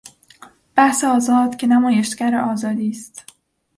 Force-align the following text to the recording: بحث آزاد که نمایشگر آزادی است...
بحث 0.75 1.03
آزاد 1.03 1.55
که 1.57 1.67
نمایشگر 1.67 2.35
آزادی 2.35 2.89
است... 2.89 3.23